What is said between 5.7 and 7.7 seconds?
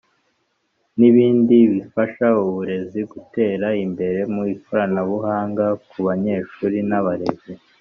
ku banyeshuri n’abarezi